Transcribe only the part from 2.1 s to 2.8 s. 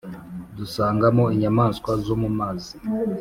mu mazi.